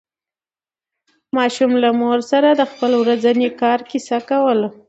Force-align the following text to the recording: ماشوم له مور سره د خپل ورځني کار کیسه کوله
ماشوم 1.35 1.71
له 1.83 1.89
مور 2.01 2.19
سره 2.31 2.49
د 2.53 2.61
خپل 2.71 2.91
ورځني 3.01 3.49
کار 3.61 3.79
کیسه 3.89 4.17
کوله 4.29 4.69